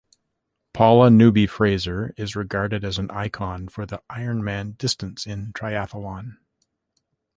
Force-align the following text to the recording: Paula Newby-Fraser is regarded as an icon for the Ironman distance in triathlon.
Paula 0.73 1.11
Newby-Fraser 1.11 2.15
is 2.17 2.35
regarded 2.35 2.83
as 2.83 2.97
an 2.97 3.11
icon 3.11 3.67
for 3.67 3.85
the 3.85 4.01
Ironman 4.09 4.75
distance 4.75 5.27
in 5.27 5.53
triathlon. 5.53 6.37